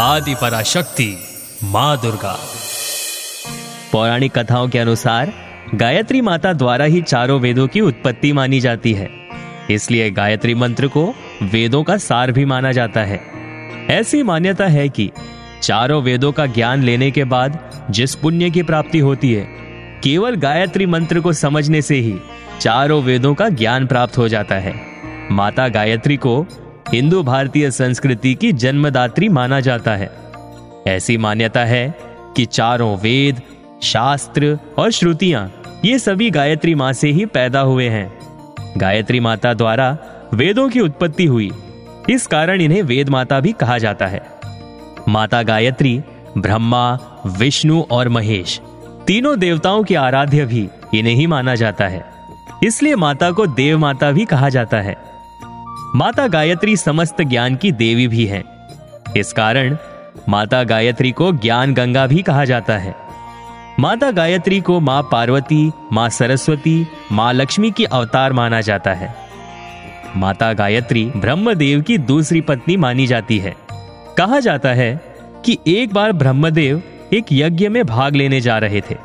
आदि 0.00 0.34
पराशक्ति 0.34 1.18
माँ 1.64 2.00
दुर्गा। 2.00 2.38
पौराणिक 3.92 4.38
कथाओं 4.38 4.68
के 4.68 4.78
अनुसार, 4.78 5.32
गायत्री 5.74 6.20
माता 6.20 6.52
द्वारा 6.52 6.84
ही 6.84 7.02
चारों 7.02 7.40
वेदों 7.40 7.68
की 7.68 7.80
उत्पत्ति 7.80 8.32
मानी 8.32 8.60
जाती 8.60 8.92
है। 8.92 9.10
इसलिए 9.70 10.10
गायत्री 10.10 10.54
मंत्र 10.54 10.88
को 10.88 11.14
वेदों 11.42 11.84
का 11.84 11.96
सार 11.96 12.32
भी 12.32 12.44
माना 12.44 12.72
जाता 12.72 13.00
है। 13.00 13.20
ऐसी 13.90 14.22
मान्यता 14.22 14.66
है 14.66 14.88
कि 14.88 15.10
चारों 15.62 16.02
वेदों 16.02 16.32
का 16.32 16.46
ज्ञान 16.46 16.82
लेने 16.82 17.10
के 17.10 17.24
बाद 17.24 17.86
जिस 17.90 18.14
पुण्य 18.14 18.50
की 18.50 18.62
प्राप्ति 18.62 18.98
होती 18.98 19.32
है, 19.32 19.44
केवल 20.04 20.34
गायत्री 20.36 20.86
मंत्र 20.86 21.20
को 21.20 21.32
समझने 21.32 21.82
से 21.82 21.94
ही 21.94 22.18
चारों 22.60 23.02
वेदों 23.02 23.34
का 23.34 23.48
ज्ञान 23.48 23.86
प्राप्त 23.86 24.18
हो 24.18 24.28
जाता 24.28 24.54
है। 24.54 24.80
माता 25.30 25.68
गायत्री 25.68 26.16
को 26.16 26.46
हिंदू 26.94 27.22
भारतीय 27.22 27.70
संस्कृति 27.70 28.34
की 28.34 28.52
जन्मदात्री 28.52 29.28
माना 29.28 29.60
जाता 29.60 29.96
है। 29.96 30.10
ऐसी 30.86 31.16
मान्यता 31.16 31.64
है 31.64 31.94
कि 32.36 32.44
चारों 32.46 32.96
वेद, 32.96 33.42
शास्त्र 33.82 34.58
और 34.78 34.90
श्रुतियाँ 34.90 35.62
ये 35.84 35.98
सभी 35.98 36.30
गायत्री 36.30 36.74
माँ 36.74 36.92
से 36.92 37.08
ही 37.08 37.26
पैदा 37.26 37.60
हुए 37.60 37.88
हैं। 37.88 38.18
गायत्री 38.76 39.20
माता 39.20 39.54
द्वारा 39.54 39.98
वेदों 40.34 40.68
की 40.68 40.80
उत्पत्ति 40.80 41.26
हुई। 41.26 41.50
इस 42.10 42.26
कारण 42.26 42.60
इन्हें 42.60 42.82
वेद 42.82 43.08
माता 43.08 43.40
भी 43.40 43.52
कहा 43.52 43.78
जाता 43.78 44.06
है। 44.06 44.22
माता 45.08 45.42
गायत्री, 45.42 46.00
ब्रह्मा, 46.38 46.98
विष्णु 47.26 47.82
और 47.90 48.08
महेश, 48.08 48.60
तीनों 49.06 49.38
देवताओं 49.38 49.84
के 49.84 49.94
आराध्य 49.94 50.46
भी 50.46 50.68
इन्हें 50.94 51.14
ही 51.14 51.26
माना 51.26 51.54
जाता 51.54 51.84
है। 51.84 52.04
इसलिए 52.64 52.94
माता 52.94 53.30
को 53.30 53.46
देव 53.46 53.78
माता 53.78 54.10
भी 54.10 54.24
कहा 54.24 54.48
जाता 54.48 54.76
है। 54.76 55.17
माता 55.98 56.26
गायत्री 56.26 56.76
समस्त 56.76 57.22
ज्ञान 57.22 57.56
की 57.56 57.72
देवी 57.72 58.08
भी 58.08 58.26
है। 58.26 58.44
इस 59.16 59.32
कारण 59.32 59.76
माता 60.28 60.64
गायत्री 60.64 61.12
को 61.12 61.32
ज्ञान 61.32 61.74
गंगा 61.74 62.06
भी 62.06 62.22
कहा 62.22 62.44
जाता 62.44 62.78
है। 62.78 62.94
माता 63.80 64.10
गायत्री 64.10 64.60
को 64.60 64.80
माँ 64.80 65.08
पार्वती, 65.12 65.72
माँ 65.92 66.08
सरस्वती, 66.08 66.86
माँ 67.12 67.32
लक्ष्मी 67.32 67.70
की 67.70 67.84
अवतार 67.84 68.32
माना 68.32 68.60
जाता 68.60 68.94
है। 68.94 69.14
माता 70.16 70.52
गायत्री 70.52 71.12
ब्रह्मदेव 71.16 71.82
की 71.82 71.98
दूसरी 71.98 72.40
पत्नी 72.40 72.76
मानी 72.76 73.06
जाती 73.06 73.38
है। 73.38 73.56
कहा 74.18 74.40
जाता 74.40 74.68
है 74.68 75.00
कि 75.44 75.58
एक 75.66 75.94
बार 75.94 76.12
ब्रह्मदेव 76.12 76.82
एक 77.12 77.24
यज्ञ 77.32 77.68
में 77.68 77.86
भाग 77.86 78.14
लेने 78.14 78.40
जा 78.40 78.58
रहे 78.58 78.80
थे। 78.80 78.96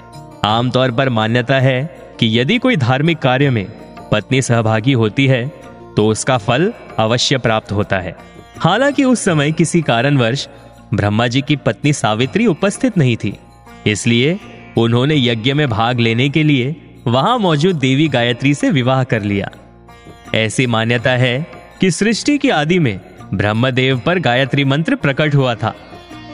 आमतौर 0.45 0.91
पर 0.91 1.09
मान्यता 1.09 1.59
है 1.59 1.97
कि 2.19 2.39
यदि 2.39 2.57
कोई 2.57 2.75
धार्मिक 2.75 3.19
कार्य 3.19 3.49
में 3.49 3.67
पत्नी 4.11 4.41
सहभागी 4.41 4.91
होती 4.91 5.27
है 5.27 5.62
तो 5.97 6.07
उसका 6.07 6.37
फल 6.37 6.73
अवश्य 6.99 7.37
प्राप्त 7.37 7.71
होता 7.71 7.99
है। 7.99 8.15
हालाँकि 8.59 9.03
उस 9.03 9.19
समय 9.19 9.51
किसी 9.51 9.81
कारणवश 9.81 10.47
ब्रह्मा 10.93 11.27
जी 11.27 11.41
की 11.41 11.55
पत्नी 11.55 11.93
सावित्री 11.93 12.45
उपस्थित 12.47 12.97
नहीं 12.97 13.17
थी। 13.17 13.37
इसलिए 13.87 14.39
उन्होंने 14.77 15.15
यज्ञ 15.15 15.53
में 15.53 15.69
भाग 15.69 15.99
लेने 15.99 16.29
के 16.29 16.43
लिए 16.43 16.75
वहाँ 17.07 17.37
मौजूद 17.39 17.75
देवी 17.75 18.07
गायत्री 18.07 18.53
से 18.53 18.69
विवाह 18.69 19.03
कर 19.03 19.21
लिया। 19.21 19.49
ऐसी 20.35 20.67
मान्यता 20.67 21.11
है 21.11 21.47
कि 21.81 21.91
सृष्टि 21.91 22.37
की 22.37 22.49
आदि 22.49 22.79
में 22.79 22.99
ब्रह्मदेव 23.33 23.99
पर 23.99 24.19
गायत्री 24.19 24.65
मंत्र 24.65 24.95
प्रकट 24.95 25.35
हुआ 25.35 25.55
था। 25.55 25.75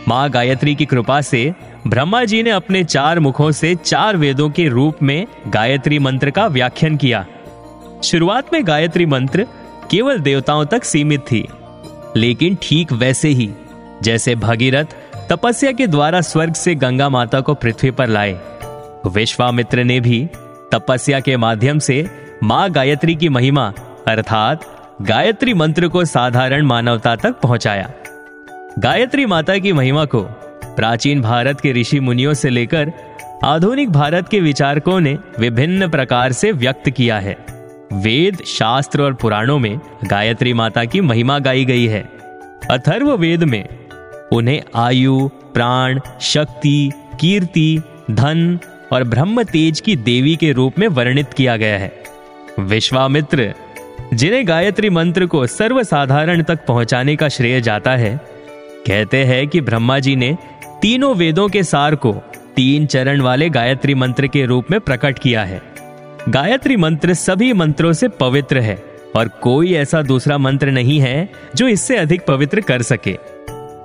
माँ 0.08 0.30
गायत्री 0.30 0.76
की 0.76 0.86
कृपा 0.86 1.22
से 1.22 1.54
ब्रह्मा 1.88 2.24
जी 2.26 2.44
ने 2.44 2.50
अपने 2.50 2.84
चार 2.84 3.20
मुखों 3.20 3.52
से 3.52 3.76
चार 3.76 4.18
वेदों 4.18 4.50
के 4.50 4.68
रूप 4.68 5.04
में 5.04 5.28
गायत्री 5.48 6.00
मंत्र 6.00 6.30
का 6.30 6.48
व्याख्यान 6.48 6.98
किया। 6.98 7.26
शुरुआत 8.04 8.54
में 8.54 8.66
गायत्री 8.68 9.06
मंत्र 9.06 9.46
केवल 9.92 10.20
देवताओं 10.20 10.66
तक 10.66 10.84
सीमित 10.84 11.22
थी, 11.22 11.46
लेकिन 12.18 12.58
ठीक 12.62 12.92
वैसे 12.92 13.30
ही, 13.30 13.50
जैसे 14.04 14.36
भगीरथ 14.36 14.96
तपस्या 15.30 15.72
के 15.72 15.88
द्वारा 15.88 16.22
स्वर्ग 16.22 16.54
से 16.54 16.76
गंगा 16.76 17.10
माता 17.10 17.40
को 17.40 17.54
पृथ्वी 17.54 17.92
पर 17.92 18.08
लाए। 18.08 18.40
विश्वामित्र 19.08 19.84
ने 19.84 20.00
भी 20.00 20.26
तपस्या 20.74 21.20
के 21.20 21.38
माध्यम 21.38 21.80
से 21.80 22.10
माँ 22.44 22.70
गायत्री 22.70 23.16
की 23.16 23.30
महिमा, 23.30 23.72
अर्थात 24.08 24.66
गायत्री 25.02 25.54
मंत्र 25.54 25.88
को 25.88 26.06
साधारण 26.06 26.66
मानवता 26.66 27.16
तक 27.16 27.40
पहुँचाया। 27.40 27.92
गायत्री 28.80 29.26
माता 29.26 29.58
की 29.58 29.74
महिमा 29.74 30.06
को 30.06 30.22
प्राचीन 30.76 31.22
भारत 31.22 31.62
के 31.62 31.72
ऋषि 31.74 32.00
मुनियों 32.00 32.34
से 32.34 32.50
लेकर 32.50 32.92
आधुनिक 33.44 33.90
भारत 33.90 34.28
के 34.30 34.40
विचारकों 34.40 35.00
ने 35.00 35.18
विभिन्न 35.40 35.90
प्रकार 35.90 36.32
से 36.32 36.52
व्यक्त 36.52 36.90
किया 36.90 37.20
है। 37.20 37.59
वेद, 37.94 38.44
शास्त्र 38.46 39.02
और 39.02 39.14
पुराणों 39.14 39.60
में 39.60 39.80
गायत्री 40.04 40.54
माता 40.54 40.86
की 40.86 41.02
महिमा 41.02 41.40
गाई 41.40 41.66
गई 41.66 41.86
है। 41.88 42.10
अथर्व 42.72 43.16
वेद 43.16 43.44
में 43.44 43.70
उन्हें 44.32 44.62
आयु, 44.76 45.28
प्राण, 45.28 46.00
शक्ति, 46.22 46.92
कीर्ति, 47.20 47.82
धन 48.12 48.60
और 48.92 49.04
ब्रह्म 49.04 49.44
तेज 49.44 49.80
की 49.80 49.96
देवी 49.96 50.36
के 50.36 50.52
रूप 50.52 50.80
में 50.80 50.88
वर्णित 50.88 51.34
किया 51.34 51.58
गया 51.58 51.78
है। 51.78 52.04
विश्वामित्र, 52.60 53.54
जिन्हें 54.14 54.48
गायत्री 54.48 54.90
मंत्र 54.90 55.26
को 55.26 55.48
सर्वसाधारण 55.48 56.44
तक 56.44 56.66
पहुँचाने 56.66 57.16
का 57.16 57.30
श्रेय 57.30 57.62
जाता 57.62 57.92
है, 57.92 58.20
कहते 58.88 59.24
हैं 59.24 59.48
कि 59.48 59.62
ब्रह्मा 59.62 60.00
जी 60.00 60.16
ने 60.16 60.38
तीनों 60.82 61.16
वेदों 61.16 61.50
के 61.50 61.64
सार 61.64 61.96
को 61.96 62.14
तीन 62.56 62.86
चरण 62.86 63.22
वाले 63.22 63.50
गायत्री 63.50 63.96
मंत्र 63.96 64.28
के 64.28 64.46
रूप 64.46 64.72
में 64.72 64.80
प्रकट 64.80 65.20
किया 65.20 65.44
है। 65.44 65.79
गायत्री 66.28 66.76
मंत्र 66.76 67.14
सभी 67.14 67.54
मंत्रों 67.54 67.94
से 67.94 68.08
पवित्र 68.08 68.60
है 68.60 68.84
और 69.16 69.28
कोई 69.28 69.74
ऐसा 69.74 70.02
दूसरा 70.02 70.38
मंत्र 70.38 70.72
नहीं 70.72 71.00
है 71.00 71.30
जो 71.56 71.68
इससे 71.68 71.98
अधिक 71.98 72.26
पवित्र 72.26 72.62
कर 72.62 72.82
सके। 72.82 73.18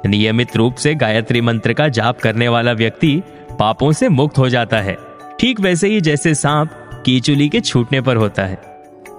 नियमित 0.09 0.57
रूप 0.57 0.75
से 0.75 0.95
गायत्री 0.95 1.41
मंत्र 1.41 1.73
का 1.73 1.89
जाप 1.89 2.21
करने 2.21 2.49
वाला 2.49 2.73
व्यक्ति 2.73 3.23
पापों 3.59 3.93
से 3.93 4.09
मुक्त 4.09 4.39
हो 4.39 4.49
जाता 4.49 4.81
है। 4.81 4.97
ठीक 5.41 5.61
वैसे 5.61 5.89
ही 5.89 6.01
जैसे 6.01 6.35
सांप 6.35 6.71
कीचुली 7.07 7.49
के 7.49 7.61
छूटने 7.61 8.01
पर 8.01 8.17
होता 8.17 8.45
है। 8.45 8.59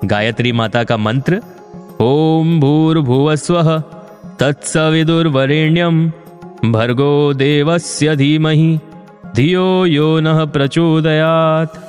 गायत्री 0.05 0.51
माता 0.51 0.83
का 0.83 0.97
मंत्र, 0.97 1.41
ओम 2.01 2.59
भूर्भुवस्व 2.59 3.83
तत्सविदुर्वरेण्यम 4.39 6.09
भर्गो 6.65 7.33
देवस्य 7.33 8.15
धीमहि, 8.15 8.79
धियो 9.35 9.85
यो 9.85 10.19
न 10.19 10.45
प्रचोदयात। 10.45 11.84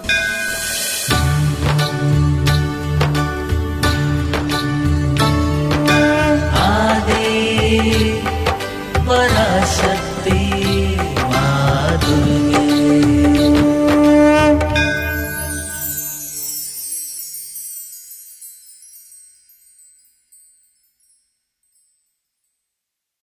वनशक्ति 9.08 10.85